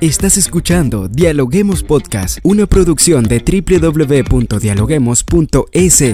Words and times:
Estás 0.00 0.36
escuchando 0.36 1.08
Dialoguemos 1.08 1.82
Podcast, 1.82 2.38
una 2.44 2.68
producción 2.68 3.24
de 3.24 3.40
www.dialoguemos.es. 3.40 6.04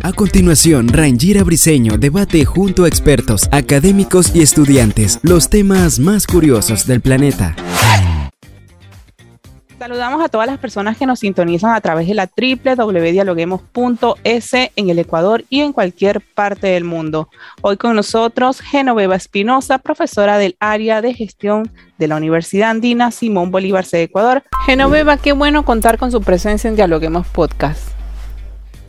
A 0.00 0.12
continuación, 0.14 0.88
Rangira 0.88 1.44
Briseño 1.44 1.98
debate 1.98 2.46
junto 2.46 2.84
a 2.84 2.88
expertos, 2.88 3.50
académicos 3.52 4.34
y 4.34 4.40
estudiantes 4.40 5.20
los 5.22 5.50
temas 5.50 5.98
más 5.98 6.26
curiosos 6.26 6.86
del 6.86 7.02
planeta. 7.02 7.54
Saludamos 9.82 10.24
a 10.24 10.28
todas 10.28 10.46
las 10.46 10.58
personas 10.58 10.96
que 10.96 11.06
nos 11.06 11.18
sintonizan 11.18 11.74
a 11.74 11.80
través 11.80 12.06
de 12.06 12.14
la 12.14 12.28
www.dialoguemos.es 12.28 14.54
en 14.54 14.90
el 14.90 15.00
Ecuador 15.00 15.44
y 15.50 15.58
en 15.58 15.72
cualquier 15.72 16.20
parte 16.20 16.68
del 16.68 16.84
mundo. 16.84 17.28
Hoy 17.62 17.76
con 17.76 17.96
nosotros 17.96 18.60
Genoveva 18.60 19.16
Espinosa, 19.16 19.78
profesora 19.78 20.38
del 20.38 20.54
área 20.60 21.02
de 21.02 21.14
gestión 21.14 21.68
de 21.98 22.06
la 22.06 22.14
Universidad 22.14 22.70
Andina 22.70 23.10
Simón 23.10 23.50
Bolívar 23.50 23.84
de 23.84 24.04
Ecuador. 24.04 24.44
Genoveva, 24.66 25.16
qué 25.16 25.32
bueno 25.32 25.64
contar 25.64 25.98
con 25.98 26.12
su 26.12 26.22
presencia 26.22 26.70
en 26.70 26.76
Dialoguemos 26.76 27.26
Podcast. 27.26 27.91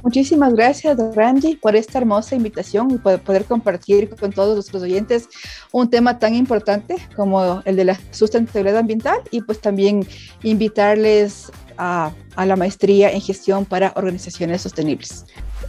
Muchísimas 0.03 0.53
gracias, 0.53 0.97
Randy, 1.15 1.55
por 1.55 1.77
esta 1.77 1.97
hermosa 1.97 2.35
invitación 2.35 2.91
y 2.91 2.97
por 2.97 3.19
poder 3.21 3.45
compartir 3.45 4.09
con 4.09 4.33
todos 4.33 4.55
nuestros 4.55 4.83
oyentes 4.83 5.29
un 5.71 5.89
tema 5.89 6.19
tan 6.19 6.35
importante 6.35 6.97
como 7.15 7.61
el 7.63 7.77
de 7.77 7.85
la 7.85 7.99
sustentabilidad 8.11 8.79
ambiental 8.79 9.19
y 9.31 9.41
pues 9.41 9.61
también 9.61 10.05
invitarles 10.43 11.53
a, 11.77 12.11
a 12.35 12.45
la 12.45 12.57
maestría 12.57 13.11
en 13.11 13.21
gestión 13.21 13.63
para 13.63 13.93
organizaciones 13.95 14.61
sostenibles. 14.61 15.25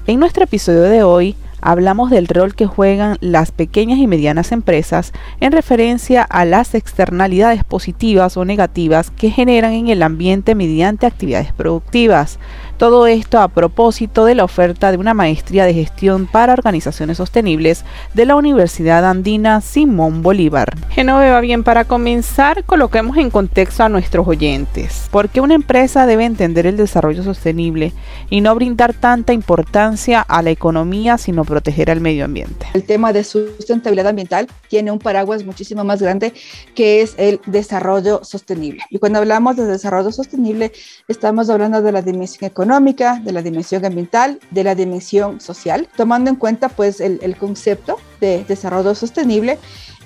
En 0.06 0.18
nuestro 0.18 0.42
episodio 0.42 0.82
de 0.82 1.04
hoy 1.04 1.36
hablamos 1.64 2.10
del 2.10 2.28
rol 2.28 2.54
que 2.54 2.66
juegan 2.66 3.16
las 3.20 3.50
pequeñas 3.50 3.98
y 3.98 4.06
medianas 4.06 4.52
empresas 4.52 5.12
en 5.40 5.50
referencia 5.50 6.22
a 6.22 6.44
las 6.44 6.74
externalidades 6.74 7.64
positivas 7.64 8.36
o 8.36 8.44
negativas 8.44 9.10
que 9.10 9.30
generan 9.30 9.72
en 9.72 9.88
el 9.88 10.02
ambiente 10.02 10.54
mediante 10.54 11.06
actividades 11.06 11.52
productivas. 11.54 12.38
Todo 12.76 13.06
esto 13.06 13.38
a 13.38 13.46
propósito 13.46 14.24
de 14.24 14.34
la 14.34 14.42
oferta 14.42 14.90
de 14.90 14.96
una 14.96 15.14
maestría 15.14 15.64
de 15.64 15.74
gestión 15.74 16.26
para 16.26 16.54
organizaciones 16.54 17.18
sostenibles 17.18 17.84
de 18.14 18.26
la 18.26 18.34
Universidad 18.34 19.08
Andina 19.08 19.60
Simón 19.60 20.22
Bolívar. 20.22 20.76
Genoveva, 20.90 21.40
bien, 21.40 21.62
para 21.62 21.84
comenzar, 21.84 22.64
coloquemos 22.64 23.16
en 23.16 23.30
contexto 23.30 23.84
a 23.84 23.88
nuestros 23.88 24.26
oyentes. 24.26 25.06
¿Por 25.12 25.28
qué 25.28 25.40
una 25.40 25.54
empresa 25.54 26.04
debe 26.04 26.24
entender 26.24 26.66
el 26.66 26.76
desarrollo 26.76 27.22
sostenible 27.22 27.92
y 28.28 28.40
no 28.40 28.52
brindar 28.56 28.92
tanta 28.92 29.32
importancia 29.32 30.20
a 30.20 30.42
la 30.42 30.50
economía, 30.50 31.16
sino 31.16 31.44
proteger 31.44 31.92
al 31.92 32.00
medio 32.00 32.24
ambiente? 32.24 32.66
El 32.74 32.82
tema 32.82 33.12
de 33.12 33.22
sustentabilidad 33.22 34.08
ambiental 34.08 34.48
tiene 34.68 34.90
un 34.90 34.98
paraguas 34.98 35.44
muchísimo 35.44 35.84
más 35.84 36.02
grande 36.02 36.32
que 36.74 37.02
es 37.02 37.14
el 37.18 37.40
desarrollo 37.46 38.24
sostenible. 38.24 38.82
Y 38.90 38.98
cuando 38.98 39.20
hablamos 39.20 39.54
de 39.56 39.64
desarrollo 39.64 40.10
sostenible, 40.10 40.72
estamos 41.06 41.48
hablando 41.50 41.80
de 41.80 41.92
la 41.92 42.02
dimensión 42.02 42.44
económica 42.44 42.63
económica, 42.64 43.20
de 43.22 43.32
la 43.32 43.42
dimensión 43.42 43.84
ambiental, 43.84 44.40
de 44.50 44.64
la 44.64 44.74
dimensión 44.74 45.38
social, 45.38 45.86
tomando 45.98 46.30
en 46.30 46.36
cuenta 46.36 46.70
pues 46.70 46.98
el, 46.98 47.18
el 47.22 47.36
concepto 47.36 47.98
de 48.20 48.42
desarrollo 48.44 48.94
sostenible 48.94 49.58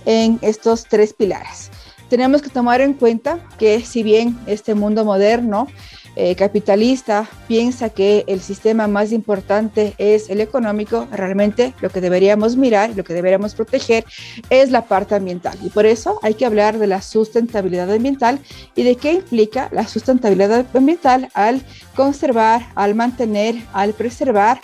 en 0.07 0.41
estos 0.43 0.85
tres 0.85 1.13
pilares. 1.15 1.71
Tenemos 2.11 2.43
que 2.43 2.49
tomar 2.49 2.81
en 2.81 2.95
cuenta 2.95 3.39
que 3.59 3.81
si 3.83 4.03
bien 4.03 4.37
este 4.49 4.75
mundo 4.75 5.05
moderno 5.05 5.69
eh, 6.21 6.35
capitalista 6.35 7.29
piensa 7.47 7.91
que 7.91 8.25
el 8.27 8.41
sistema 8.41 8.89
más 8.89 9.13
importante 9.13 9.95
es 9.99 10.29
el 10.31 10.41
económico, 10.41 11.07
realmente 11.13 11.75
lo 11.81 11.91
que 11.91 12.01
deberíamos 12.01 12.57
mirar, 12.57 12.91
lo 12.97 13.05
que 13.05 13.15
deberíamos 13.15 13.55
proteger 13.55 14.05
es 14.51 14.73
la 14.73 14.87
parte 14.87 15.15
ambiental. 15.15 15.57
Y 15.63 15.69
por 15.69 15.87
eso 15.87 16.19
hay 16.23 16.35
que 16.35 16.45
hablar 16.45 16.81
de 16.81 16.89
la 16.89 17.03
sustentabilidad 17.03 17.93
ambiental 17.93 18.41
y 18.75 18.83
de 18.83 18.97
qué 18.97 19.13
implica 19.13 19.69
la 19.71 19.87
sustentabilidad 19.87 20.67
ambiental 20.75 21.29
al 21.35 21.63
conservar, 21.95 22.67
al 22.75 22.97
mantener, 22.97 23.55
al 23.73 23.93
preservar 23.93 24.61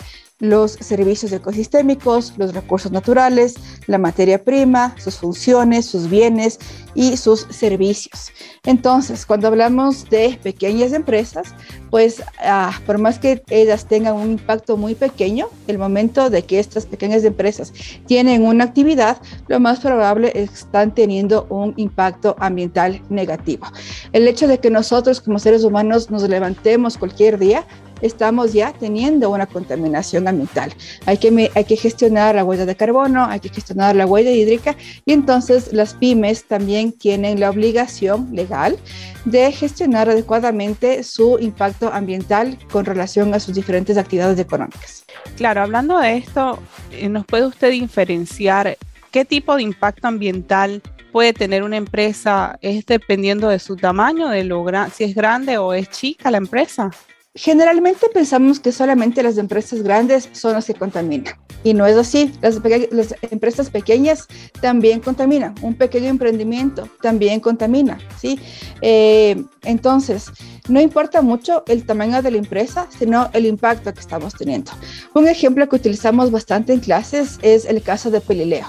los 0.48 0.72
servicios 0.72 1.32
ecosistémicos, 1.32 2.34
los 2.36 2.54
recursos 2.54 2.92
naturales, 2.92 3.54
la 3.86 3.98
materia 3.98 4.42
prima, 4.42 4.94
sus 4.98 5.16
funciones, 5.16 5.86
sus 5.86 6.08
bienes 6.08 6.58
y 6.94 7.16
sus 7.16 7.46
servicios. 7.50 8.30
Entonces, 8.64 9.26
cuando 9.26 9.48
hablamos 9.48 10.08
de 10.10 10.38
pequeñas 10.42 10.92
empresas, 10.92 11.54
pues 11.90 12.22
ah, 12.40 12.72
por 12.86 12.98
más 12.98 13.18
que 13.18 13.42
ellas 13.50 13.86
tengan 13.86 14.14
un 14.14 14.32
impacto 14.32 14.76
muy 14.76 14.94
pequeño, 14.94 15.48
el 15.66 15.78
momento 15.78 16.30
de 16.30 16.42
que 16.42 16.58
estas 16.58 16.86
pequeñas 16.86 17.24
empresas 17.24 17.72
tienen 18.06 18.44
una 18.44 18.64
actividad, 18.64 19.18
lo 19.48 19.60
más 19.60 19.80
probable 19.80 20.32
es 20.34 20.50
que 20.50 20.56
están 20.56 20.94
teniendo 20.94 21.46
un 21.50 21.74
impacto 21.76 22.36
ambiental 22.38 23.00
negativo. 23.08 23.66
El 24.12 24.28
hecho 24.28 24.46
de 24.46 24.58
que 24.58 24.70
nosotros 24.70 25.20
como 25.20 25.38
seres 25.38 25.64
humanos 25.64 26.10
nos 26.10 26.28
levantemos 26.28 26.98
cualquier 26.98 27.38
día 27.38 27.66
estamos 28.04 28.52
ya 28.52 28.72
teniendo 28.72 29.30
una 29.30 29.46
contaminación 29.46 30.28
ambiental. 30.28 30.72
Hay 31.06 31.16
que, 31.16 31.50
hay 31.54 31.64
que 31.64 31.76
gestionar 31.76 32.34
la 32.34 32.44
huella 32.44 32.66
de 32.66 32.76
carbono, 32.76 33.24
hay 33.24 33.40
que 33.40 33.48
gestionar 33.48 33.96
la 33.96 34.06
huella 34.06 34.30
hídrica 34.30 34.76
y 35.04 35.12
entonces 35.12 35.72
las 35.72 35.94
pymes 35.94 36.44
también 36.44 36.92
tienen 36.92 37.40
la 37.40 37.50
obligación 37.50 38.28
legal 38.32 38.78
de 39.24 39.50
gestionar 39.52 40.10
adecuadamente 40.10 41.02
su 41.02 41.38
impacto 41.38 41.90
ambiental 41.92 42.58
con 42.70 42.84
relación 42.84 43.32
a 43.32 43.40
sus 43.40 43.54
diferentes 43.54 43.96
actividades 43.96 44.38
económicas. 44.38 45.04
Claro, 45.36 45.62
hablando 45.62 45.98
de 45.98 46.18
esto, 46.18 46.58
eh, 46.92 47.08
¿nos 47.08 47.24
puede 47.24 47.46
usted 47.46 47.70
diferenciar 47.70 48.76
qué 49.10 49.24
tipo 49.24 49.56
de 49.56 49.62
impacto 49.62 50.08
ambiental 50.08 50.82
puede 51.10 51.32
tener 51.32 51.62
una 51.62 51.78
empresa? 51.78 52.58
¿Es 52.60 52.84
dependiendo 52.84 53.48
de 53.48 53.58
su 53.58 53.76
tamaño, 53.76 54.28
de 54.28 54.44
lo 54.44 54.64
si 54.92 55.04
es 55.04 55.14
grande 55.14 55.56
o 55.56 55.72
es 55.72 55.88
chica 55.88 56.30
la 56.30 56.38
empresa? 56.38 56.90
Generalmente 57.36 58.06
pensamos 58.14 58.60
que 58.60 58.70
solamente 58.70 59.20
las 59.20 59.38
empresas 59.38 59.82
grandes 59.82 60.28
son 60.30 60.52
las 60.52 60.66
que 60.66 60.74
contaminan. 60.74 61.34
Y 61.64 61.74
no 61.74 61.84
es 61.84 61.96
así. 61.96 62.32
Las, 62.40 62.60
empresas 63.22 63.70
pequeñas 63.70 64.28
también 64.60 65.00
contaminan. 65.00 65.52
Un 65.60 65.74
pequeño 65.74 66.06
emprendimiento 66.06 66.88
también 67.02 67.40
contamina. 67.40 67.98
¿sí? 68.20 68.38
Eh, 68.82 69.42
entonces, 69.64 70.30
no 70.68 70.80
importa 70.80 71.22
mucho 71.22 71.64
el 71.66 71.84
tamaño 71.84 72.22
de 72.22 72.30
la 72.30 72.38
empresa, 72.38 72.86
sino 72.96 73.28
el 73.32 73.46
impacto 73.46 73.92
que 73.92 74.00
estamos 74.00 74.34
teniendo. 74.34 74.70
Un 75.12 75.26
ejemplo 75.26 75.68
que 75.68 75.74
utilizamos 75.74 76.30
bastante 76.30 76.72
en 76.72 76.78
clases 76.78 77.40
es 77.42 77.64
el 77.64 77.82
caso 77.82 78.12
de 78.12 78.20
Pelileo. 78.20 78.66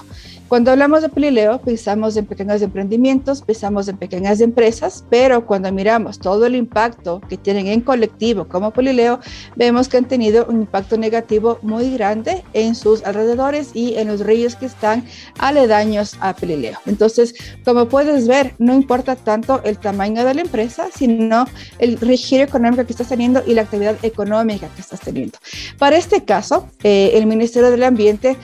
Cuando 0.48 0.70
hablamos 0.70 1.02
de 1.02 1.08
Pelileo, 1.08 1.60
pensamos 1.60 2.16
en 2.16 2.24
pequeños 2.24 2.62
emprendimientos, 2.62 3.42
pensamos 3.42 3.88
en 3.88 3.96
pequeñas 3.96 4.40
empresas, 4.40 5.04
pero 5.10 5.44
cuando 5.44 5.72
miramos 5.72 6.20
todo 6.20 6.46
el 6.46 6.54
impacto 6.54 7.20
que 7.28 7.36
tienen 7.36 7.66
en 7.66 7.80
colectivo 7.80 8.46
como 8.46 8.70
Pelileo, 8.70 9.18
vemos 9.56 9.88
que 9.88 9.96
han 9.96 10.04
tenido 10.04 10.46
un 10.46 10.60
impacto 10.60 10.96
negativo 10.98 11.58
muy 11.62 11.90
grande 11.92 12.44
en 12.52 12.76
sus 12.76 13.04
alrededores 13.04 13.70
y 13.74 13.96
en 13.96 14.06
los 14.06 14.20
ríos 14.20 14.54
que 14.54 14.66
están 14.66 15.04
aledaños 15.38 16.16
a 16.20 16.32
Pelileo. 16.32 16.78
Entonces, 16.86 17.34
como 17.64 17.88
puedes 17.88 18.28
ver, 18.28 18.54
no 18.58 18.72
importa 18.72 19.16
tanto 19.16 19.60
el 19.64 19.78
tamaño 19.78 20.24
de 20.24 20.34
la 20.34 20.42
empresa, 20.42 20.90
sino 20.94 21.46
el 21.80 21.98
registro 21.98 22.44
económico 22.44 22.86
que 22.86 22.92
estás 22.92 23.08
teniendo 23.08 23.42
y 23.44 23.54
la 23.54 23.62
actividad 23.62 23.96
económica 24.04 24.68
que 24.76 24.80
estás 24.80 25.00
teniendo. 25.00 25.38
Para 25.76 25.96
este 25.96 26.24
caso, 26.24 26.68
eh, 26.84 27.10
el 27.14 27.26
Ministerio 27.26 27.72
del 27.72 27.82
Ambiente 27.82 28.36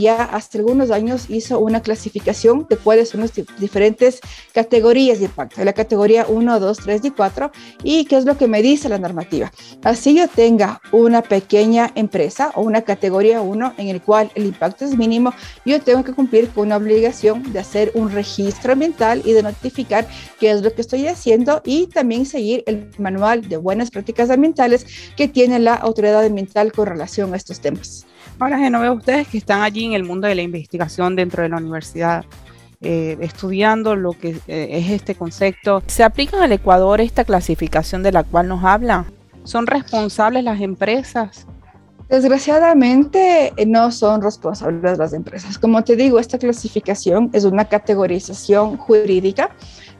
ya 0.00 0.24
hace 0.24 0.58
algunos 0.58 0.90
años 0.90 1.26
hizo 1.28 1.58
una 1.58 1.80
clasificación 1.80 2.66
de 2.68 2.76
cuáles 2.76 3.10
son 3.10 3.20
las 3.20 3.32
diferentes 3.58 4.20
categorías 4.52 5.18
de 5.18 5.26
impacto, 5.26 5.64
la 5.64 5.72
categoría 5.72 6.26
1, 6.28 6.60
2, 6.60 6.78
3 6.78 7.04
y 7.04 7.10
4, 7.10 7.50
y 7.82 8.04
qué 8.04 8.16
es 8.16 8.24
lo 8.24 8.36
que 8.36 8.48
me 8.48 8.62
dice 8.62 8.88
la 8.88 8.98
normativa. 8.98 9.52
Así 9.82 10.14
yo 10.14 10.28
tenga 10.28 10.80
una 10.92 11.22
pequeña 11.22 11.90
empresa 11.94 12.52
o 12.54 12.62
una 12.62 12.82
categoría 12.82 13.40
1 13.40 13.74
en 13.78 13.88
el 13.88 14.00
cual 14.00 14.30
el 14.34 14.46
impacto 14.46 14.84
es 14.84 14.96
mínimo, 14.96 15.32
yo 15.64 15.80
tengo 15.80 16.04
que 16.04 16.12
cumplir 16.12 16.48
con 16.50 16.66
una 16.66 16.76
obligación 16.76 17.52
de 17.52 17.58
hacer 17.58 17.92
un 17.94 18.10
registro 18.10 18.72
ambiental 18.72 19.22
y 19.24 19.32
de 19.32 19.42
notificar 19.42 20.06
qué 20.40 20.50
es 20.50 20.62
lo 20.62 20.72
que 20.74 20.80
estoy 20.80 21.06
haciendo 21.06 21.62
y 21.64 21.86
también 21.86 22.26
seguir 22.26 22.64
el 22.66 22.90
manual 22.98 23.48
de 23.48 23.56
buenas 23.56 23.90
prácticas 23.90 24.30
ambientales 24.30 24.86
que 25.16 25.28
tiene 25.28 25.58
la 25.58 25.74
autoridad 25.74 26.24
ambiental 26.24 26.72
con 26.72 26.86
relación 26.86 27.32
a 27.34 27.36
estos 27.36 27.60
temas. 27.60 28.06
Ahora, 28.38 28.58
Genoveva, 28.58 28.92
ustedes 28.92 29.28
que 29.28 29.38
están 29.38 29.62
allí 29.62 29.84
en 29.84 29.92
el 29.92 30.02
mundo 30.02 30.26
de 30.26 30.34
la 30.34 30.42
investigación 30.42 31.14
dentro 31.14 31.42
de 31.42 31.48
la 31.48 31.58
universidad, 31.58 32.24
eh, 32.80 33.16
estudiando 33.20 33.94
lo 33.94 34.12
que 34.12 34.36
eh, 34.48 34.68
es 34.70 34.90
este 34.90 35.14
concepto, 35.14 35.82
¿se 35.86 36.02
aplica 36.02 36.42
al 36.42 36.52
Ecuador 36.52 37.00
esta 37.00 37.24
clasificación 37.24 38.02
de 38.02 38.12
la 38.12 38.24
cual 38.24 38.48
nos 38.48 38.64
habla? 38.64 39.06
¿Son 39.44 39.66
responsables 39.66 40.42
las 40.42 40.60
empresas? 40.60 41.46
Desgraciadamente 42.08 43.52
no 43.66 43.90
son 43.90 44.20
responsables 44.20 44.98
las 44.98 45.12
empresas. 45.12 45.58
Como 45.58 45.82
te 45.84 45.96
digo, 45.96 46.18
esta 46.18 46.38
clasificación 46.38 47.30
es 47.32 47.44
una 47.44 47.64
categorización 47.64 48.76
jurídica 48.76 49.50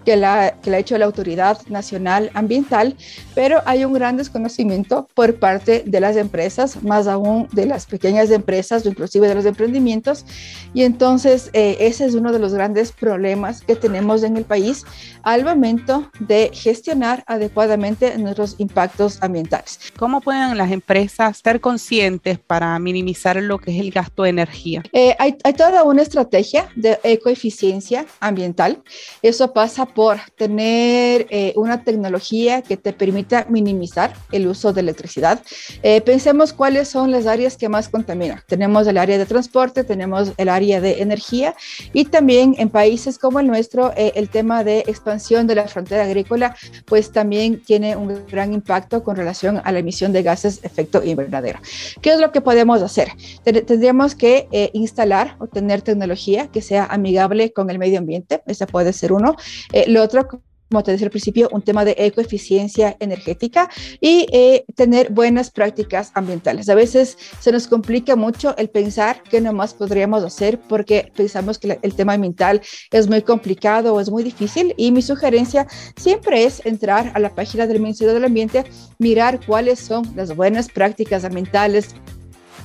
que 0.04 0.16
la, 0.16 0.54
que 0.62 0.70
la 0.70 0.76
ha 0.76 0.80
hecho 0.80 0.98
la 0.98 1.06
Autoridad 1.06 1.58
Nacional 1.68 2.30
Ambiental, 2.34 2.96
pero 3.34 3.62
hay 3.66 3.84
un 3.84 3.92
gran 3.92 4.16
desconocimiento 4.16 5.08
por 5.14 5.36
parte 5.36 5.82
de 5.86 6.00
las 6.00 6.16
empresas, 6.16 6.82
más 6.82 7.06
aún 7.06 7.48
de 7.52 7.66
las 7.66 7.86
pequeñas 7.86 8.30
empresas 8.30 8.84
o 8.84 8.88
inclusive 8.88 9.28
de 9.28 9.34
los 9.34 9.46
emprendimientos. 9.46 10.24
Y 10.72 10.82
entonces 10.82 11.50
eh, 11.52 11.76
ese 11.80 12.04
es 12.04 12.14
uno 12.14 12.32
de 12.32 12.38
los 12.38 12.54
grandes 12.54 12.92
problemas 12.92 13.62
que 13.62 13.76
tenemos 13.76 14.22
en 14.22 14.36
el 14.36 14.44
país 14.44 14.84
al 15.22 15.44
momento 15.44 16.10
de 16.20 16.50
gestionar 16.52 17.24
adecuadamente 17.26 18.16
nuestros 18.18 18.56
impactos 18.58 19.22
ambientales. 19.22 19.78
¿Cómo 19.98 20.20
pueden 20.20 20.56
las 20.56 20.70
empresas 20.70 21.40
ser 21.42 21.60
conscientes 21.60 22.38
para 22.38 22.78
minimizar 22.78 23.36
lo 23.36 23.58
que 23.58 23.74
es 23.74 23.80
el 23.80 23.90
gasto 23.90 24.24
de 24.24 24.30
energía? 24.30 24.82
Eh, 24.92 25.14
hay, 25.18 25.36
hay 25.42 25.52
toda 25.54 25.82
una 25.84 26.02
estrategia 26.02 26.68
de 26.76 26.98
ecoeficiencia 27.02 28.06
ambiental. 28.20 28.82
Eso 29.22 29.52
pasa 29.52 29.86
por 29.94 30.18
tener 30.36 31.26
eh, 31.30 31.52
una 31.56 31.84
tecnología 31.84 32.62
que 32.62 32.76
te 32.76 32.92
permita 32.92 33.46
minimizar 33.48 34.12
el 34.32 34.46
uso 34.46 34.72
de 34.72 34.80
electricidad. 34.80 35.40
Eh, 35.82 36.00
pensemos 36.00 36.52
cuáles 36.52 36.88
son 36.88 37.10
las 37.10 37.26
áreas 37.26 37.56
que 37.56 37.68
más 37.68 37.88
contaminan. 37.88 38.40
Tenemos 38.46 38.86
el 38.86 38.98
área 38.98 39.18
de 39.18 39.26
transporte, 39.26 39.84
tenemos 39.84 40.32
el 40.36 40.48
área 40.48 40.80
de 40.80 41.02
energía 41.02 41.54
y 41.92 42.04
también 42.06 42.54
en 42.58 42.68
países 42.70 43.18
como 43.18 43.40
el 43.40 43.46
nuestro, 43.46 43.92
eh, 43.96 44.12
el 44.16 44.28
tema 44.28 44.64
de 44.64 44.80
expansión 44.80 45.46
de 45.46 45.54
la 45.54 45.68
frontera 45.68 46.04
agrícola, 46.04 46.56
pues 46.86 47.12
también 47.12 47.62
tiene 47.62 47.96
un 47.96 48.26
gran 48.26 48.52
impacto 48.52 49.02
con 49.02 49.16
relación 49.16 49.60
a 49.64 49.72
la 49.72 49.78
emisión 49.78 50.12
de 50.12 50.22
gases 50.22 50.60
efecto 50.64 51.02
invernadero. 51.04 51.60
¿Qué 52.00 52.12
es 52.12 52.20
lo 52.20 52.32
que 52.32 52.40
podemos 52.40 52.82
hacer? 52.82 53.08
Tendríamos 53.44 54.14
que 54.14 54.48
instalar 54.72 55.36
o 55.38 55.46
tener 55.46 55.82
tecnología 55.82 56.48
que 56.48 56.62
sea 56.62 56.86
amigable 56.86 57.52
con 57.52 57.70
el 57.70 57.78
medio 57.78 57.98
ambiente. 57.98 58.42
Ese 58.46 58.66
puede 58.66 58.92
ser 58.92 59.12
uno. 59.12 59.36
Eh, 59.72 59.83
lo 59.86 60.02
otro, 60.02 60.28
como 60.70 60.82
te 60.82 60.90
decía 60.90 61.06
al 61.06 61.10
principio, 61.10 61.48
un 61.52 61.62
tema 61.62 61.84
de 61.84 61.94
ecoeficiencia 61.98 62.96
energética 62.98 63.70
y 64.00 64.26
eh, 64.32 64.64
tener 64.74 65.12
buenas 65.12 65.50
prácticas 65.50 66.10
ambientales. 66.14 66.68
A 66.68 66.74
veces 66.74 67.16
se 67.38 67.52
nos 67.52 67.68
complica 67.68 68.16
mucho 68.16 68.56
el 68.56 68.68
pensar 68.70 69.22
qué 69.22 69.40
nomás 69.40 69.74
podríamos 69.74 70.24
hacer 70.24 70.58
porque 70.68 71.12
pensamos 71.16 71.58
que 71.58 71.78
el 71.80 71.94
tema 71.94 72.14
ambiental 72.14 72.60
es 72.90 73.08
muy 73.08 73.22
complicado 73.22 73.94
o 73.94 74.00
es 74.00 74.10
muy 74.10 74.22
difícil 74.24 74.74
y 74.76 74.90
mi 74.90 75.02
sugerencia 75.02 75.66
siempre 75.96 76.44
es 76.44 76.64
entrar 76.66 77.12
a 77.14 77.20
la 77.20 77.34
página 77.34 77.66
del 77.66 77.80
Ministerio 77.80 78.14
del 78.14 78.24
Ambiente, 78.24 78.64
mirar 78.98 79.38
cuáles 79.46 79.78
son 79.78 80.10
las 80.16 80.34
buenas 80.34 80.68
prácticas 80.68 81.24
ambientales 81.24 81.94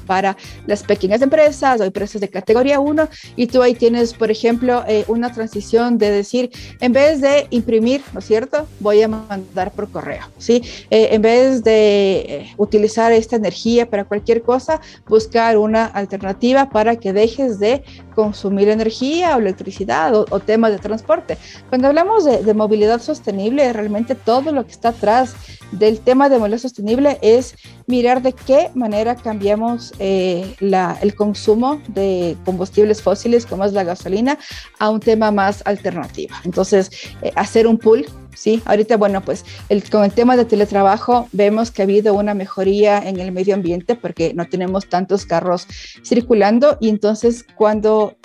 para 0.09 0.35
las 0.65 0.81
pequeñas 0.81 1.21
empresas 1.21 1.79
o 1.79 1.83
empresas 1.83 2.19
de 2.19 2.29
categoría 2.29 2.79
1 2.79 3.07
y 3.35 3.45
tú 3.45 3.61
ahí 3.61 3.75
tienes, 3.75 4.15
por 4.15 4.31
ejemplo, 4.31 4.83
eh, 4.87 5.05
una 5.07 5.31
transición 5.31 5.99
de 5.99 6.09
decir, 6.09 6.49
en 6.79 6.93
vez 6.93 7.21
de 7.21 7.45
imprimir, 7.51 8.01
¿no 8.11 8.19
es 8.19 8.25
cierto? 8.25 8.65
Voy 8.79 9.03
a 9.03 9.07
mandar 9.07 9.69
por 9.71 9.87
correo, 9.91 10.23
¿sí? 10.39 10.63
Eh, 10.89 11.09
en 11.11 11.21
vez 11.21 11.63
de 11.63 11.81
eh, 12.27 12.53
utilizar 12.57 13.11
esta 13.11 13.35
energía 13.35 13.87
para 13.87 14.03
cualquier 14.03 14.41
cosa, 14.41 14.81
buscar 15.07 15.59
una 15.59 15.85
alternativa 15.85 16.71
para 16.71 16.95
que 16.95 17.13
dejes 17.13 17.59
de 17.59 17.83
consumir 18.19 18.67
energía 18.67 19.37
o 19.37 19.39
electricidad 19.39 20.13
o, 20.13 20.39
temas 20.41 20.71
de 20.71 20.79
transporte. 20.79 21.37
Cuando 21.69 21.87
hablamos 21.87 22.25
de, 22.25 22.53
movilidad 22.53 23.01
sostenible, 23.01 23.71
realmente 23.71 24.13
todo 24.13 24.51
lo 24.51 24.65
que 24.65 24.71
está 24.71 24.89
atrás 24.89 25.35
del 25.71 26.01
tema 26.01 26.27
de 26.27 26.37
movilidad 26.37 26.59
sostenible 26.59 27.17
es 27.21 27.55
mirar 27.87 28.21
de 28.21 28.33
qué 28.33 28.71
manera 28.75 29.15
cambiamos 29.15 29.93
eh, 29.99 30.53
el 31.01 31.15
consumo 31.15 31.81
de 31.87 32.35
combustibles 32.43 33.01
fósiles 33.01 33.45
como 33.45 33.63
es 33.63 33.71
la 33.71 33.85
gasolina 33.85 34.37
a 34.79 34.89
un 34.89 34.99
tema 34.99 35.31
más 35.31 35.61
alternativo. 35.65 36.35
Entonces, 36.43 36.91
eh, 37.21 37.31
hacer 37.35 37.67
un 37.67 37.77
pool 37.77 38.05
¿sí? 38.39 38.61
Ahorita, 38.65 38.97
bueno, 38.97 39.21
pues 39.21 39.43
con 39.91 40.03
el 40.03 40.11
tema 40.13 40.37
de 40.37 40.45
teletrabajo 40.45 41.27
vemos 41.33 41.71
que 41.71 41.81
ha 41.81 41.85
habido 41.85 42.13
una 42.13 42.33
mejoría 42.33 42.99
en 42.99 43.19
el 43.19 43.31
medio 43.31 43.53
ambiente 43.53 43.95
porque 43.95 44.33
no 44.33 44.47
tenemos 44.47 44.87
tantos 44.87 45.25
carros 45.25 45.67
circulando 46.03 46.77
y 46.79 46.89
entonces 46.89 47.45
cuando 47.55 48.15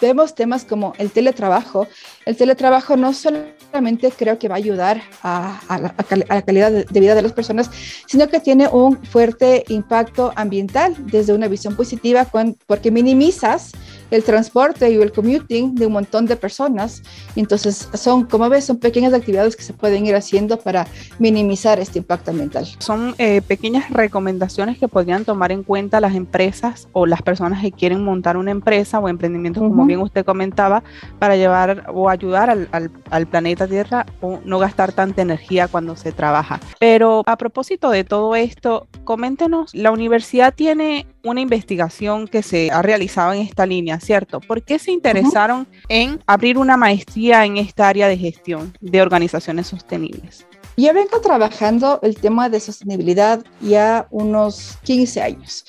vemos 0.00 0.34
temas 0.34 0.64
como 0.64 0.94
el 0.98 1.10
teletrabajo, 1.10 1.86
el 2.24 2.36
teletrabajo 2.36 2.96
no 2.96 3.12
solamente 3.12 4.10
creo 4.16 4.38
que 4.38 4.48
va 4.48 4.54
a 4.54 4.58
ayudar 4.58 5.02
a, 5.22 5.60
la, 5.68 6.42
calidad 6.42 6.70
de, 6.70 7.00
vida 7.00 7.14
de 7.14 7.22
las 7.22 7.32
personas, 7.32 7.70
sino 8.06 8.28
que 8.28 8.40
tiene 8.40 8.68
un 8.68 9.02
fuerte 9.04 9.64
impacto 9.68 10.32
ambiental 10.36 10.94
desde 10.98 11.34
una 11.34 11.48
visión 11.48 11.76
positiva 11.76 12.26
porque 12.66 12.90
minimizas 12.90 13.72
el 14.10 14.24
transporte 14.24 14.90
y 14.90 14.96
el 14.96 15.12
commuting 15.12 15.74
de 15.74 15.86
un 15.86 15.92
montón 15.92 16.26
de 16.26 16.36
personas. 16.36 17.02
Entonces, 17.36 17.88
son, 17.94 18.24
como 18.24 18.48
ves, 18.48 18.64
son 18.64 18.78
pequeñas 18.78 19.12
actividades 19.12 19.56
que 19.56 19.62
se 19.62 19.72
pueden 19.72 20.06
ir 20.06 20.14
haciendo 20.14 20.58
para 20.58 20.86
minimizar 21.18 21.78
este 21.80 21.98
impacto 21.98 22.30
ambiental. 22.30 22.66
Son 22.78 23.14
eh, 23.18 23.42
pequeñas 23.42 23.90
recomendaciones 23.90 24.78
que 24.78 24.88
podrían 24.88 25.24
tomar 25.24 25.52
en 25.52 25.62
cuenta 25.62 26.00
las 26.00 26.14
empresas 26.14 26.88
o 26.92 27.06
las 27.06 27.22
personas 27.22 27.62
que 27.62 27.72
quieren 27.72 28.02
montar 28.02 28.36
una 28.36 28.50
empresa 28.50 28.98
o 28.98 29.08
emprendimiento, 29.08 29.60
como 29.60 29.86
bien 29.86 30.00
usted 30.00 30.24
comentaba, 30.24 30.82
para 31.18 31.36
llevar 31.36 31.84
o 31.92 32.08
ayudar 32.08 32.50
al, 32.50 32.68
al 33.10 33.26
planeta 33.26 33.66
Tierra 33.66 34.06
o 34.20 34.40
no 34.44 34.58
gastar 34.58 34.92
tanta 34.92 35.22
energía 35.22 35.68
cuando 35.68 35.96
se 35.96 36.12
trabaja. 36.12 36.60
Pero 36.78 37.22
a 37.26 37.36
propósito 37.36 37.90
de 37.90 38.04
todo 38.04 38.36
esto, 38.36 38.88
coméntenos, 39.04 39.74
la 39.74 39.90
universidad 39.90 40.54
tiene 40.54 41.06
una 41.24 41.40
investigación 41.40 42.28
que 42.28 42.42
se 42.42 42.70
ha 42.70 42.82
realizado 42.82 43.32
en 43.32 43.40
esta 43.40 43.66
línea, 43.66 44.00
¿cierto? 44.00 44.40
¿Por 44.40 44.62
qué 44.62 44.78
se 44.78 44.92
interesaron 44.92 45.66
en 45.88 46.20
abrir 46.26 46.58
una 46.58 46.76
maestría 46.76 47.44
en 47.44 47.56
esta 47.56 47.88
área 47.88 48.08
de 48.08 48.16
gestión 48.16 48.74
de 48.80 49.02
organizaciones 49.02 49.66
sostenibles? 49.66 50.46
Yo 50.76 50.94
vengo 50.94 51.20
trabajando 51.20 51.98
el 52.02 52.16
tema 52.16 52.48
de 52.48 52.60
sostenibilidad 52.60 53.44
ya 53.60 54.06
unos 54.10 54.78
15 54.84 55.22
años. 55.22 55.64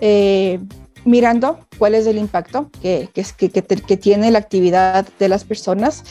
Eh, 0.00 0.58
mirando 1.04 1.66
cuál 1.78 1.94
es 1.94 2.06
el 2.06 2.18
impacto 2.18 2.70
que, 2.80 3.08
que, 3.12 3.96
tiene 3.96 4.30
la 4.30 4.38
actividad 4.38 5.06
de 5.18 5.28
las 5.28 5.44
personas 5.44 6.04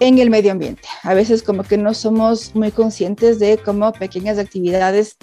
en 0.00 0.18
el 0.18 0.30
medio 0.30 0.52
ambiente. 0.52 0.82
A 1.02 1.14
veces 1.14 1.42
como 1.42 1.62
que 1.62 1.78
no 1.78 1.94
somos 1.94 2.54
muy 2.54 2.70
conscientes 2.70 3.38
de 3.38 3.58
cómo 3.58 3.92
pequeñas 3.92 4.38
actividades 4.38 5.16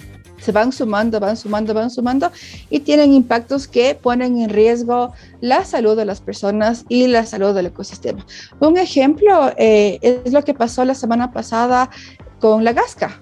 se 0.44 0.52
van 0.52 0.72
sumando, 0.72 1.18
van 1.20 1.38
sumando, 1.38 1.72
van 1.72 1.90
sumando 1.90 2.30
y 2.68 2.80
tienen 2.80 3.14
impactos 3.14 3.66
que 3.66 3.94
ponen 3.94 4.42
en 4.42 4.50
riesgo 4.50 5.14
la 5.40 5.64
salud 5.64 5.96
de 5.96 6.04
las 6.04 6.20
personas 6.20 6.84
y 6.90 7.06
la 7.06 7.24
salud 7.24 7.54
del 7.54 7.66
ecosistema. 7.66 8.26
Un 8.60 8.76
ejemplo 8.76 9.52
eh, 9.56 9.98
es 10.02 10.32
lo 10.34 10.42
que 10.42 10.52
pasó 10.52 10.84
la 10.84 10.94
semana 10.94 11.32
pasada 11.32 11.88
con 12.40 12.62
la 12.62 12.74
gasca. 12.74 13.18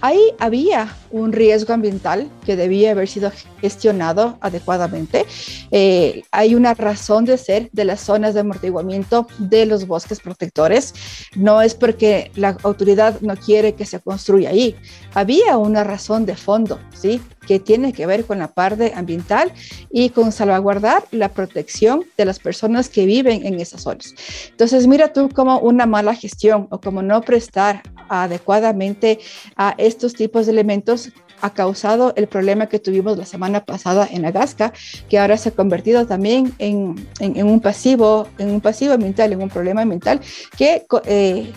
Ahí 0.00 0.20
había 0.38 0.94
un 1.10 1.32
riesgo 1.32 1.74
ambiental 1.74 2.30
que 2.44 2.56
debía 2.56 2.92
haber 2.92 3.08
sido 3.08 3.30
gestionado 3.60 4.38
adecuadamente. 4.40 5.26
Eh, 5.70 6.22
hay 6.30 6.54
una 6.54 6.74
razón 6.74 7.24
de 7.24 7.36
ser 7.36 7.68
de 7.72 7.84
las 7.84 8.00
zonas 8.00 8.34
de 8.34 8.40
amortiguamiento 8.40 9.26
de 9.38 9.66
los 9.66 9.86
bosques 9.86 10.20
protectores. 10.20 10.94
No 11.36 11.60
es 11.60 11.74
porque 11.74 12.30
la 12.34 12.56
autoridad 12.62 13.20
no 13.20 13.36
quiere 13.36 13.74
que 13.74 13.84
se 13.84 14.00
construya 14.00 14.50
ahí. 14.50 14.74
Había 15.14 15.58
una 15.58 15.84
razón 15.84 16.24
de 16.24 16.36
fondo, 16.36 16.80
¿sí? 16.94 17.20
Que 17.46 17.58
tiene 17.58 17.92
que 17.92 18.06
ver 18.06 18.24
con 18.24 18.38
la 18.38 18.48
parte 18.48 18.92
ambiental 18.94 19.52
y 19.90 20.10
con 20.10 20.32
salvaguardar 20.32 21.04
la 21.10 21.30
protección 21.30 22.04
de 22.16 22.24
las 22.24 22.38
personas 22.38 22.88
que 22.88 23.06
viven 23.06 23.46
en 23.46 23.60
esas 23.60 23.82
zonas. 23.82 24.14
Entonces, 24.50 24.86
mira 24.86 25.12
tú 25.12 25.28
como 25.30 25.58
una 25.58 25.86
mala 25.86 26.14
gestión 26.14 26.68
o 26.70 26.80
como 26.80 27.02
no 27.02 27.20
prestar 27.22 27.82
adecuadamente 28.08 29.18
a 29.56 29.74
estos 29.78 30.14
tipos 30.14 30.46
de 30.46 30.52
elementos 30.52 31.10
ha 31.42 31.54
causado 31.54 32.12
el 32.16 32.26
problema 32.26 32.66
que 32.66 32.78
tuvimos 32.78 33.16
la 33.16 33.24
semana 33.24 33.64
pasada 33.64 34.06
en 34.10 34.26
Agasca, 34.26 34.72
que 35.08 35.18
ahora 35.18 35.36
se 35.36 35.50
ha 35.50 35.52
convertido 35.52 36.06
también 36.06 36.52
en, 36.58 37.08
en, 37.18 37.46
un 37.46 37.60
pasivo, 37.60 38.28
en 38.38 38.50
un 38.50 38.60
pasivo 38.60 38.94
ambiental, 38.94 39.32
en 39.32 39.42
un 39.42 39.48
problema 39.48 39.82
ambiental 39.82 40.20
que 40.56 40.86
eh, 41.06 41.52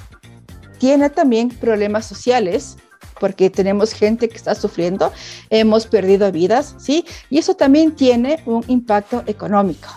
tiene 0.78 1.10
también 1.10 1.50
problemas 1.50 2.06
sociales 2.06 2.78
porque 3.24 3.50
tenemos 3.50 3.94
gente 3.94 4.28
que 4.28 4.36
está 4.36 4.54
sufriendo, 4.54 5.14
hemos 5.50 5.88
perdido 5.88 6.30
vidas, 6.30 6.76
¿sí? 6.78 7.06
Y 7.30 7.38
eso 7.38 7.54
también 7.54 7.96
tiene 7.96 8.44
un 8.46 8.66
impacto 8.68 9.24
económico 9.28 9.88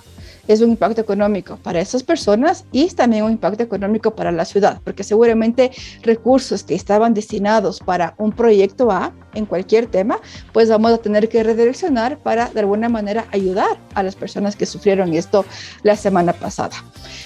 es 0.49 0.61
un 0.61 0.71
impacto 0.71 1.01
económico 1.01 1.59
para 1.63 1.81
esas 1.81 2.03
personas 2.03 2.65
y 2.73 2.89
también 2.89 3.25
un 3.25 3.33
impacto 3.33 3.63
económico 3.63 4.15
para 4.15 4.33
la 4.33 4.45
ciudad, 4.45 4.81
porque 4.85 5.05
seguramente 5.05 5.71
recursos 6.03 6.63
que 6.63 6.75
estaban 6.75 7.15
destinados 7.15 7.81
para 7.81 8.15
un 8.19 8.33
proyecto 8.33 8.91
A 8.91 9.13
en 9.35 9.47
cualquier 9.47 9.87
tema, 9.87 10.19
pues 10.53 10.69
vamos 10.69 10.93
a 10.93 10.99
tener 10.99 11.29
que 11.29 11.43
redireccionar 11.43 12.19
para 12.19 12.49
de 12.49 12.61
alguna 12.61 12.89
manera 12.89 13.27
ayudar 13.33 13.77
a 13.95 14.03
las 14.03 14.17
personas 14.17 14.57
que 14.57 14.67
sufrieron 14.67 15.13
esto 15.15 15.45
la 15.83 15.97
semana 15.97 16.33
pasada. 16.33 16.77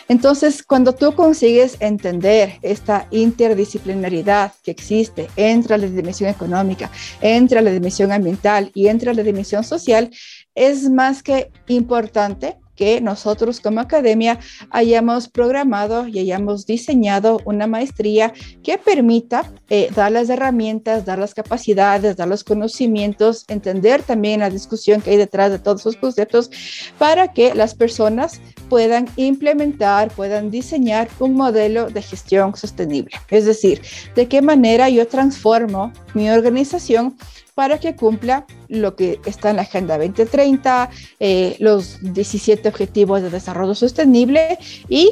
Entonces, 0.08 0.62
cuando 0.62 0.92
tú 0.92 1.14
consigues 1.14 1.76
entender 1.80 2.58
esta 2.62 3.06
interdisciplinaridad 3.10 4.52
que 4.62 4.72
existe 4.72 5.28
entre 5.36 5.78
la 5.78 5.86
dimensión 5.86 6.30
económica, 6.30 6.90
entre 7.20 7.62
la 7.62 7.70
dimensión 7.70 8.10
ambiental 8.10 8.70
y 8.74 8.88
entre 8.88 9.14
la 9.14 9.22
dimensión 9.22 9.62
social, 9.62 10.10
es 10.54 10.90
más 10.90 11.22
que 11.22 11.52
importante 11.68 12.56
que 12.80 13.02
nosotros 13.02 13.60
como 13.60 13.78
academia 13.80 14.38
hayamos 14.70 15.28
programado 15.28 16.08
y 16.08 16.18
hayamos 16.18 16.64
diseñado 16.64 17.38
una 17.44 17.66
maestría 17.66 18.32
que 18.62 18.78
permita 18.78 19.52
eh, 19.68 19.90
dar 19.94 20.12
las 20.12 20.30
herramientas, 20.30 21.04
dar 21.04 21.18
las 21.18 21.34
capacidades, 21.34 22.16
dar 22.16 22.26
los 22.26 22.42
conocimientos, 22.42 23.44
entender 23.49 24.02
también 24.02 24.40
la 24.40 24.49
discusión 24.49 25.02
que 25.02 25.10
hay 25.10 25.18
detrás 25.18 25.52
de 25.52 25.58
todos 25.58 25.82
esos 25.82 25.96
conceptos 25.96 26.50
para 26.96 27.34
que 27.34 27.54
las 27.54 27.75
personas 27.75 28.40
puedan 28.70 29.06
implementar, 29.16 30.10
puedan 30.10 30.50
diseñar 30.50 31.10
un 31.18 31.34
modelo 31.34 31.90
de 31.90 32.00
gestión 32.00 32.56
sostenible. 32.56 33.14
Es 33.28 33.44
decir, 33.44 33.82
de 34.14 34.26
qué 34.26 34.40
manera 34.40 34.88
yo 34.88 35.06
transformo 35.06 35.92
mi 36.14 36.30
organización 36.30 37.18
para 37.60 37.76
que 37.76 37.94
cumpla 37.94 38.46
lo 38.68 38.96
que 38.96 39.20
está 39.26 39.50
en 39.50 39.56
la 39.56 39.62
Agenda 39.62 39.98
2030, 39.98 40.88
eh, 41.18 41.56
los 41.58 41.98
17 42.00 42.66
Objetivos 42.66 43.20
de 43.20 43.28
Desarrollo 43.28 43.74
Sostenible 43.74 44.56
y 44.88 45.10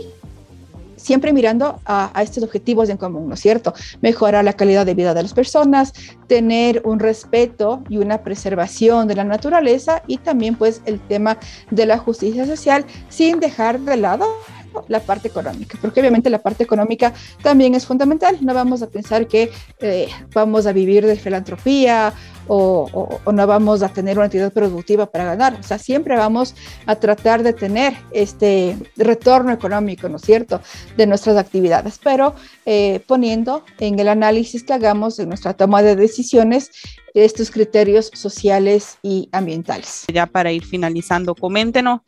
siempre 0.96 1.34
mirando 1.34 1.78
a, 1.84 2.10
a, 2.18 2.22
estos 2.22 2.42
objetivos 2.42 2.88
en 2.88 2.96
común, 2.96 3.28
¿no 3.28 3.34
es 3.34 3.40
cierto? 3.40 3.74
Mejorar 4.00 4.46
la 4.46 4.54
calidad 4.54 4.86
de 4.86 4.94
vida 4.94 5.12
de 5.12 5.24
las 5.24 5.34
personas, 5.34 5.92
tener 6.26 6.80
un 6.86 7.00
respeto 7.00 7.82
y 7.90 7.98
una 7.98 8.22
preservación 8.22 9.08
de 9.08 9.16
la 9.16 9.24
naturaleza 9.24 10.02
y 10.06 10.16
también 10.16 10.54
pues 10.54 10.80
el 10.86 11.00
tema 11.00 11.36
de 11.70 11.84
la 11.84 11.98
justicia 11.98 12.46
social 12.46 12.86
sin 13.10 13.40
dejar 13.40 13.78
de 13.80 13.98
lado 13.98 14.24
la 14.88 15.00
parte 15.00 15.28
económica, 15.28 15.78
porque 15.80 16.00
obviamente 16.00 16.30
la 16.30 16.38
parte 16.38 16.64
económica 16.64 17.12
también 17.42 17.75
es 17.75 17.87
fundamental. 17.87 18.38
No 18.40 18.54
vamos 18.54 18.82
a 18.82 18.88
pensar 18.88 19.26
que 19.26 19.50
eh, 19.80 20.08
vamos 20.34 20.66
a 20.66 20.72
vivir 20.72 21.06
de 21.06 21.16
filantropía 21.16 22.12
o, 22.48 23.20
no 23.30 23.46
vamos 23.46 23.82
a 23.82 23.90
tener 23.90 24.16
una 24.16 24.26
actividad 24.26 24.52
productiva 24.52 25.06
para 25.06 25.25
ganar. 25.25 25.58
O 25.60 25.62
sea, 25.62 25.78
siempre 25.78 26.16
vamos 26.16 26.54
a 26.87 26.96
tratar 26.96 27.42
de 27.42 27.52
tener 27.52 27.94
este 28.10 28.76
retorno 28.96 29.52
económico, 29.52 30.08
¿no 30.08 30.16
es 30.16 30.22
cierto?, 30.22 30.60
de 30.96 31.06
nuestras 31.06 31.37
actividades, 31.37 32.00
pero 32.02 32.34
eh, 32.64 33.00
poniendo 33.06 33.64
en 33.78 33.98
el 33.98 34.08
análisis 34.08 34.64
que 34.64 34.72
hagamos 34.72 35.18
en 35.18 35.28
nuestra 35.28 35.54
toma 35.54 35.82
de 35.82 35.94
decisiones 35.94 36.70
estos 37.14 37.50
criterios 37.50 38.10
sociales 38.14 38.98
y 39.02 39.28
ambientales. 39.32 40.04
Ya 40.12 40.26
para 40.26 40.52
ir 40.52 40.64
finalizando, 40.64 41.34
coméntenos 41.34 42.00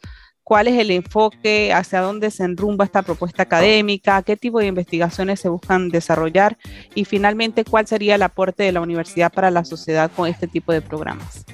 cuál 0.50 0.66
es 0.66 0.80
el 0.80 0.90
enfoque, 0.90 1.73
hacia 1.73 2.00
dónde 2.00 2.33
se 2.33 2.42
enrumba 2.42 2.85
esta 2.85 3.02
propuesta 3.02 3.45
académica, 3.45 4.21
qué 4.23 4.37
tipo 4.37 4.59
de 4.59 4.66
investigaciones 4.66 5.38
se 5.38 5.49
buscan 5.49 5.90
desarrollar 5.90 6.59
y 6.92 7.04
finalmente 7.04 7.64
cuál 7.64 7.87
sería 7.87 8.16
el 8.16 8.23
aporte 8.23 8.64
de 8.64 8.73
la 8.73 8.80
universidad 8.80 9.33
para 9.33 9.52
la 9.52 9.64
sociedad 9.64 10.11
con 10.11 10.28
este 10.28 10.49
tipo 10.49 10.73
de 10.73 10.83
programas. 10.83 11.45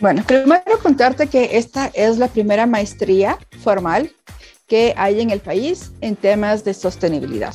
Bueno, 0.00 0.24
primero 0.26 0.62
contarte 0.82 1.26
que 1.26 1.58
esta 1.58 1.90
es 1.92 2.16
la 2.16 2.28
primera 2.28 2.64
maestría 2.64 3.36
formal 3.62 4.12
que 4.68 4.92
hay 4.98 5.20
en 5.22 5.30
el 5.30 5.40
país 5.40 5.92
en 6.02 6.14
temas 6.14 6.62
de 6.62 6.74
sostenibilidad. 6.74 7.54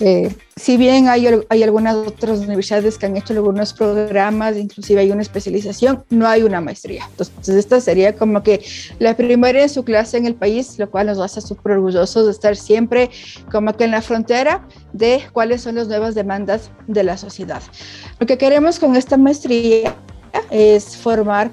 Eh, 0.00 0.34
si 0.56 0.76
bien 0.76 1.06
hay, 1.06 1.28
hay, 1.48 1.62
algunas 1.62 1.94
otras 1.94 2.40
universidades 2.40 2.98
que 2.98 3.06
han 3.06 3.16
hecho 3.16 3.32
algunos 3.32 3.72
programas, 3.72 4.56
inclusive 4.56 5.00
hay 5.00 5.12
una 5.12 5.22
especialización, 5.22 6.04
no 6.10 6.26
hay 6.26 6.42
una 6.42 6.60
maestría. 6.60 7.06
Entonces, 7.10 7.48
esta 7.48 7.80
sería 7.80 8.16
como 8.16 8.42
que 8.42 8.64
la 8.98 9.16
primera 9.16 9.62
en 9.62 9.68
su 9.68 9.84
clase 9.84 10.18
en 10.18 10.26
el 10.26 10.34
país, 10.34 10.78
lo 10.78 10.90
cual 10.90 11.06
nos 11.06 11.20
hace 11.20 11.40
súper 11.40 11.72
orgullosos 11.72 12.26
de 12.26 12.32
estar 12.32 12.56
siempre 12.56 13.10
como 13.52 13.72
que 13.74 13.84
en 13.84 13.92
la 13.92 14.02
frontera 14.02 14.66
de 14.92 15.22
cuáles 15.32 15.62
son 15.62 15.76
las 15.76 15.86
nuevas 15.86 16.16
demandas 16.16 16.70
de 16.88 17.04
la 17.04 17.16
sociedad. 17.16 17.62
Lo 18.18 18.26
que 18.26 18.36
queremos 18.36 18.80
con 18.80 18.96
esta 18.96 19.16
maestría 19.16 19.94
es 20.50 20.96
formar 20.96 21.52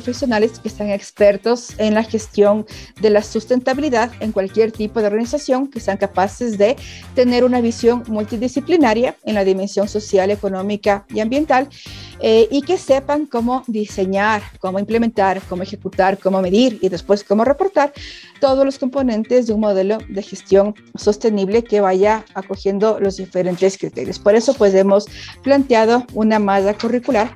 profesionales 0.00 0.58
que 0.58 0.68
están 0.68 0.90
expertos 0.90 1.74
en 1.78 1.94
la 1.94 2.02
gestión 2.02 2.66
de 3.00 3.10
la 3.10 3.22
sustentabilidad 3.22 4.10
en 4.20 4.32
cualquier 4.32 4.72
tipo 4.72 5.00
de 5.00 5.06
organización, 5.06 5.68
que 5.68 5.80
sean 5.80 5.96
capaces 5.96 6.56
de 6.58 6.76
tener 7.14 7.44
una 7.44 7.60
visión 7.60 8.02
multidisciplinaria 8.08 9.16
en 9.24 9.34
la 9.34 9.44
dimensión 9.44 9.88
social, 9.88 10.30
económica 10.30 11.04
y 11.10 11.20
ambiental, 11.20 11.68
eh, 12.20 12.48
y 12.50 12.62
que 12.62 12.76
sepan 12.76 13.26
cómo 13.26 13.62
diseñar, 13.66 14.42
cómo 14.58 14.78
implementar, 14.78 15.40
cómo 15.48 15.62
ejecutar, 15.62 16.18
cómo 16.18 16.42
medir 16.42 16.78
y 16.82 16.88
después 16.88 17.24
cómo 17.24 17.44
reportar 17.44 17.92
todos 18.40 18.64
los 18.64 18.78
componentes 18.78 19.46
de 19.46 19.52
un 19.52 19.60
modelo 19.60 19.98
de 20.08 20.22
gestión 20.22 20.74
sostenible 20.94 21.64
que 21.64 21.80
vaya 21.80 22.24
acogiendo 22.34 22.98
los 23.00 23.16
diferentes 23.16 23.78
criterios. 23.78 24.18
Por 24.18 24.34
eso, 24.34 24.54
pues 24.54 24.74
hemos 24.74 25.06
planteado 25.42 26.04
una 26.14 26.38
malla 26.38 26.76
curricular 26.76 27.32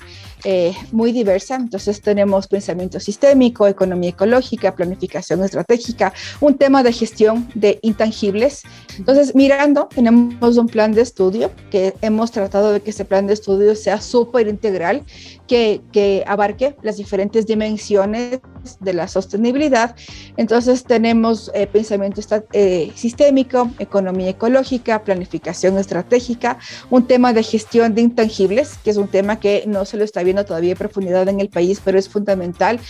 eh, 0.46 0.74
muy 0.92 1.12
diversa. 1.12 1.54
Entonces 1.56 2.02
tenemos 2.02 2.46
pensamiento 2.48 3.00
sistémico, 3.00 3.66
economía 3.66 4.10
ecológica, 4.10 4.74
planificación 4.74 5.42
estratégica, 5.42 6.12
un 6.38 6.58
tema 6.58 6.82
de 6.82 6.92
gestión 6.92 7.48
de 7.54 7.78
intangibles. 7.80 8.62
Entonces, 8.98 9.34
mirando, 9.34 9.88
tenemos 9.94 10.58
un 10.58 10.66
plan 10.66 10.92
de 10.92 11.00
estudio 11.00 11.50
que 11.70 11.94
hemos 12.02 12.30
tratado 12.30 12.72
de 12.72 12.80
que 12.80 12.90
ese 12.90 13.06
plan 13.06 13.26
de 13.26 13.32
estudio 13.32 13.74
sea 13.74 14.02
súper 14.02 14.46
integral, 14.74 15.04
que, 15.46 15.82
que 15.92 16.24
abarque 16.26 16.76
las 16.82 16.96
diferentes 16.96 17.46
dimensiones 17.46 18.40
de 18.80 18.92
la 18.92 19.06
sostenibilidad. 19.08 19.94
Entonces 20.36 20.84
tenemos 20.84 21.50
eh, 21.54 21.66
pensamiento 21.66 22.20
eh, 22.52 22.90
sistémico, 22.94 23.70
economía 23.78 24.30
ecológica, 24.30 25.02
planificación 25.02 25.78
estratégica, 25.78 26.58
un 26.90 27.06
tema 27.06 27.32
de 27.32 27.42
gestión 27.42 27.94
de 27.94 28.02
intangibles, 28.02 28.78
que 28.82 28.90
es 28.90 28.96
un 28.96 29.08
tema 29.08 29.38
que 29.38 29.64
no 29.66 29.84
se 29.84 29.96
lo 29.96 30.04
está 30.04 30.22
viendo 30.22 30.44
todavía 30.44 30.72
en 30.72 30.78
profundidad 30.78 31.28
en 31.28 31.40
el 31.40 31.50
país, 31.50 31.80
pero 31.84 31.98
es 31.98 32.08
fundamental 32.08 32.80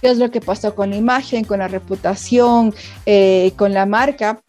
qué 0.00 0.10
es 0.10 0.18
lo 0.18 0.30
que 0.30 0.40
pasó 0.40 0.74
con 0.74 0.90
la 0.90 0.96
imagen, 0.96 1.44
con 1.44 1.60
la 1.60 1.68
reputación, 1.68 2.74
eh, 3.06 3.52
con 3.56 3.72
la 3.72 3.86
marca 3.86 4.42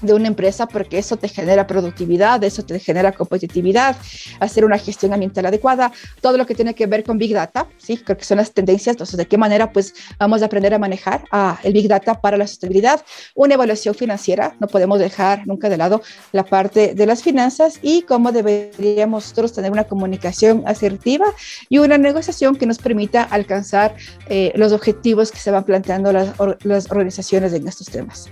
de 0.00 0.14
una 0.14 0.28
empresa 0.28 0.66
porque 0.66 0.98
eso 0.98 1.16
te 1.16 1.28
genera 1.28 1.66
productividad, 1.66 2.42
eso 2.44 2.64
te 2.64 2.78
genera 2.78 3.12
competitividad, 3.12 3.96
hacer 4.40 4.64
una 4.64 4.78
gestión 4.78 5.12
ambiental 5.12 5.46
adecuada, 5.46 5.92
todo 6.20 6.36
lo 6.36 6.46
que 6.46 6.54
tiene 6.54 6.74
que 6.74 6.86
ver 6.86 7.04
con 7.04 7.18
Big 7.18 7.34
Data, 7.34 7.66
¿sí? 7.78 7.96
Creo 7.96 8.16
que 8.16 8.24
son 8.24 8.38
las 8.38 8.52
tendencias, 8.52 8.94
entonces, 8.94 9.16
¿de 9.16 9.26
qué 9.26 9.38
manera 9.38 9.72
pues 9.72 9.94
vamos 10.18 10.42
a 10.42 10.46
aprender 10.46 10.74
a 10.74 10.78
manejar 10.78 11.24
a 11.30 11.58
el 11.62 11.72
Big 11.72 11.88
Data 11.88 12.20
para 12.20 12.36
la 12.36 12.46
sostenibilidad? 12.46 13.04
Una 13.34 13.54
evaluación 13.54 13.94
financiera, 13.94 14.54
no 14.60 14.66
podemos 14.66 14.98
dejar 14.98 15.46
nunca 15.46 15.68
de 15.68 15.76
lado 15.76 16.02
la 16.32 16.44
parte 16.44 16.94
de 16.94 17.06
las 17.06 17.22
finanzas 17.22 17.78
y 17.82 18.02
cómo 18.02 18.32
deberíamos 18.32 19.24
nosotros 19.24 19.52
tener 19.52 19.70
una 19.70 19.84
comunicación 19.84 20.62
asertiva 20.66 21.26
y 21.68 21.78
una 21.78 21.98
negociación 21.98 22.56
que 22.56 22.66
nos 22.66 22.78
permita 22.78 23.22
alcanzar 23.22 23.94
eh, 24.28 24.52
los 24.54 24.72
objetivos 24.72 25.30
que 25.30 25.38
se 25.38 25.50
van 25.50 25.64
planteando 25.64 26.12
las, 26.12 26.34
las 26.62 26.90
organizaciones 26.90 27.52
en 27.52 27.66
estos 27.66 27.88
temas. 27.88 28.30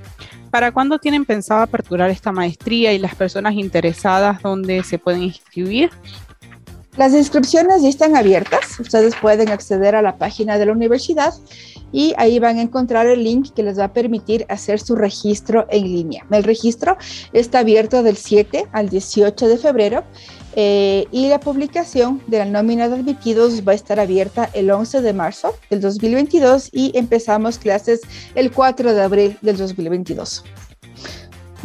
¿Para 0.50 0.72
cuándo 0.72 0.98
tienen 0.98 1.24
pensado 1.24 1.62
aperturar 1.62 2.10
esta 2.10 2.32
maestría 2.32 2.92
y 2.92 2.98
las 2.98 3.14
personas 3.14 3.54
interesadas 3.54 4.42
dónde 4.42 4.82
se 4.82 4.98
pueden 4.98 5.22
inscribir? 5.22 5.90
Las 6.96 7.12
inscripciones 7.12 7.82
ya 7.82 7.90
están 7.90 8.16
abiertas. 8.16 8.80
Ustedes 8.80 9.14
pueden 9.16 9.50
acceder 9.50 9.94
a 9.94 10.02
la 10.02 10.16
página 10.16 10.56
de 10.56 10.64
la 10.64 10.72
universidad 10.72 11.34
y 11.92 12.14
ahí 12.16 12.38
van 12.38 12.58
a 12.58 12.62
encontrar 12.62 13.06
el 13.06 13.22
link 13.22 13.52
que 13.54 13.62
les 13.62 13.78
va 13.78 13.84
a 13.84 13.92
permitir 13.92 14.46
hacer 14.48 14.80
su 14.80 14.96
registro 14.96 15.66
en 15.68 15.84
línea. 15.84 16.24
El 16.30 16.44
registro 16.44 16.96
está 17.34 17.58
abierto 17.58 18.02
del 18.02 18.16
7 18.16 18.66
al 18.72 18.88
18 18.88 19.46
de 19.46 19.58
febrero 19.58 20.04
eh, 20.58 21.06
y 21.12 21.28
la 21.28 21.38
publicación 21.38 22.22
de 22.26 22.38
la 22.38 22.46
nómina 22.46 22.88
de 22.88 22.96
admitidos 22.96 23.62
va 23.66 23.72
a 23.72 23.74
estar 23.74 24.00
abierta 24.00 24.48
el 24.54 24.70
11 24.70 25.02
de 25.02 25.12
marzo 25.12 25.54
del 25.68 25.82
2022 25.82 26.70
y 26.72 26.96
empezamos 26.96 27.58
clases 27.58 28.00
el 28.34 28.50
4 28.50 28.94
de 28.94 29.02
abril 29.02 29.38
del 29.42 29.58
2022. 29.58 30.44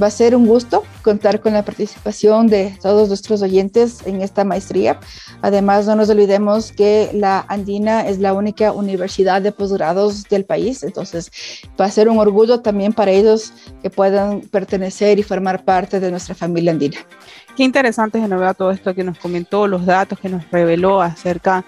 Va 0.02 0.08
a 0.08 0.12
ser 0.12 0.36
un 0.36 0.46
gusto 0.46 0.84
contar 1.04 1.42
con 1.42 1.54
la 1.54 1.64
participación 1.64 2.48
de 2.48 2.76
todos 2.82 3.08
nuestros 3.08 3.42
oyentes 3.42 4.06
en 4.06 4.22
esta 4.22 4.44
maestría. 4.44 5.00
Además, 5.42 5.86
no 5.86 5.96
nos 5.96 6.10
olvidemos 6.10 6.72
que 6.72 7.12
la 7.14 7.46
Andina 7.48 8.08
es 8.08 8.20
la 8.20 8.34
única 8.34 8.72
universidad 8.72 9.42
de 9.42 9.52
posgrados 9.52 10.24
del 10.24 10.46
país, 10.46 10.84
entonces 10.84 11.30
va 11.80 11.86
a 11.86 11.92
ser 11.92 12.10
un 12.10 12.20
orgullo 12.20 12.62
también 12.62 12.94
para 12.94 13.12
ellos 13.12 13.54
que 13.82 13.90
puedan 13.90 14.42
pertenecer 14.42 15.20
y 15.20 15.24
formar 15.24 15.66
parte 15.66 16.00
de 16.00 16.10
nuestra 16.10 16.36
familia 16.36 16.72
andina. 16.72 16.98
Qué 17.62 17.66
interesante 17.66 18.18
es 18.18 18.28
verdad 18.28 18.56
todo 18.58 18.72
esto 18.72 18.96
que 18.96 19.04
nos 19.04 19.20
comentó, 19.20 19.68
los 19.68 19.86
datos 19.86 20.18
que 20.18 20.30
nos 20.30 20.50
reveló 20.50 21.00
acerca 21.00 21.64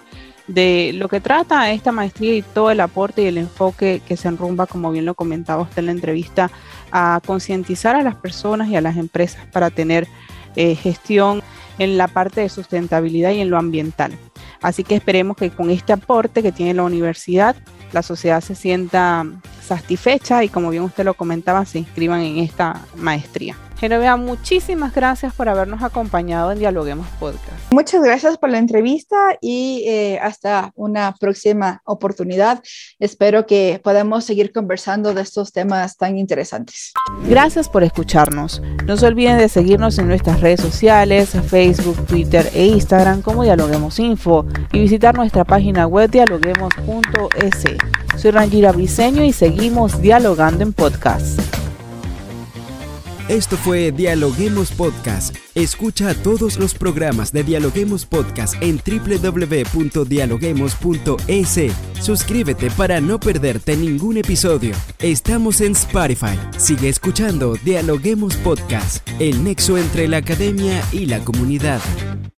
de 0.47 0.89
lo 0.95 1.07
que 1.07 1.21
trata 1.21 1.71
esta 1.71 1.91
maestría 1.91 2.33
y 2.35 2.41
todo 2.41 2.71
el 2.71 2.79
aporte 2.79 3.21
y 3.21 3.27
el 3.27 3.37
enfoque 3.37 4.01
que 4.03 4.17
se 4.17 4.27
enrumba, 4.27 4.65
como 4.65 4.91
bien 4.91 5.05
lo 5.05 5.13
comentaba 5.13 5.61
usted 5.61 5.77
en 5.77 5.85
la 5.85 5.91
entrevista, 5.91 6.49
a 6.91 7.21
concientizar 7.23 7.95
a 7.95 8.01
las 8.01 8.15
personas 8.15 8.69
y 8.69 8.75
a 8.75 8.81
las 8.81 8.97
empresas 8.97 9.45
para 9.51 9.69
tener 9.69 10.07
eh, 10.55 10.73
gestión 10.73 11.43
en 11.77 11.95
la 11.95 12.07
parte 12.07 12.41
de 12.41 12.49
sustentabilidad 12.49 13.29
y 13.29 13.41
en 13.41 13.51
lo 13.51 13.59
ambiental. 13.59 14.17
Así 14.63 14.83
que 14.83 14.95
esperemos 14.95 15.37
que 15.37 15.51
con 15.51 15.69
este 15.69 15.93
aporte 15.93 16.41
que 16.41 16.51
tiene 16.51 16.73
la 16.73 16.85
universidad, 16.85 17.55
la 17.91 18.01
sociedad 18.01 18.41
se 18.41 18.55
sienta 18.55 19.27
satisfechas 19.63 20.43
y 20.43 20.49
como 20.49 20.69
bien 20.69 20.83
usted 20.83 21.05
lo 21.05 21.13
comentaba, 21.13 21.65
se 21.65 21.79
inscriban 21.79 22.21
en 22.21 22.37
esta 22.37 22.81
maestría. 22.95 23.55
Genovea, 23.83 24.15
muchísimas 24.15 24.95
gracias 24.95 25.33
por 25.33 25.49
habernos 25.49 25.83
acompañado 25.83 26.53
en 26.53 26.59
Dialoguemos 26.59 27.05
Podcast. 27.19 27.73
Muchas 27.73 28.01
gracias 28.01 28.37
por 28.37 28.49
la 28.49 28.57
entrevista 28.57 29.37
y 29.41 29.83
eh, 29.85 30.19
hasta 30.21 30.71
una 30.75 31.13
próxima 31.19 31.81
oportunidad. 31.83 32.63
Espero 32.97 33.45
que 33.45 33.81
podamos 33.83 34.23
seguir 34.23 34.53
conversando 34.53 35.13
de 35.13 35.21
estos 35.21 35.51
temas 35.51 35.97
tan 35.97 36.17
interesantes. 36.17 36.93
Gracias 37.27 37.67
por 37.67 37.83
escucharnos. 37.83 38.61
No 38.85 38.95
se 38.95 39.05
olviden 39.05 39.37
de 39.37 39.49
seguirnos 39.49 39.99
en 39.99 40.07
nuestras 40.07 40.39
redes 40.39 40.61
sociales, 40.61 41.31
Facebook, 41.49 42.05
Twitter 42.05 42.49
e 42.53 42.67
Instagram 42.67 43.21
como 43.21 43.43
Dialoguemos 43.43 43.99
Info 43.99 44.45
y 44.71 44.79
visitar 44.79 45.13
nuestra 45.13 45.43
página 45.43 45.87
web 45.87 46.09
dialoguemos.es. 46.09 47.92
Soy 48.17 48.31
Rangira 48.31 48.71
Briseño 48.71 49.23
y 49.23 49.33
seguimos 49.33 50.01
dialogando 50.01 50.63
en 50.63 50.73
podcast. 50.73 51.39
Esto 53.29 53.55
fue 53.55 53.93
Dialoguemos 53.93 54.71
Podcast. 54.71 55.33
Escucha 55.55 56.13
todos 56.13 56.59
los 56.59 56.73
programas 56.73 57.31
de 57.31 57.43
Dialoguemos 57.43 58.05
Podcast 58.05 58.55
en 58.61 58.81
www.dialoguemos.es. 58.85 61.71
Suscríbete 62.01 62.69
para 62.71 62.99
no 62.99 63.21
perderte 63.21 63.77
ningún 63.77 64.17
episodio. 64.17 64.75
Estamos 64.99 65.61
en 65.61 65.71
Spotify. 65.71 66.37
Sigue 66.57 66.89
escuchando 66.89 67.55
Dialoguemos 67.63 68.35
Podcast, 68.35 69.07
el 69.19 69.41
nexo 69.43 69.77
entre 69.77 70.09
la 70.09 70.17
academia 70.17 70.83
y 70.91 71.05
la 71.05 71.23
comunidad. 71.23 71.79